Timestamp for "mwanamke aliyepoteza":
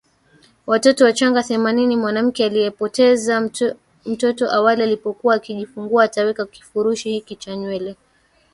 1.97-3.49